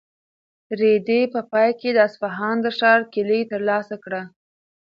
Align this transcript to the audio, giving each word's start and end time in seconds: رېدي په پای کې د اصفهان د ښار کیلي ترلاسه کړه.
رېدي 0.79 1.21
په 1.33 1.41
پای 1.51 1.69
کې 1.79 1.89
د 1.93 1.97
اصفهان 2.07 2.55
د 2.61 2.67
ښار 2.77 3.01
کیلي 3.13 3.39
ترلاسه 3.51 3.95
کړه. 4.03 4.21